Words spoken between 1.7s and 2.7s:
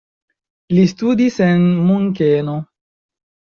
Munkeno.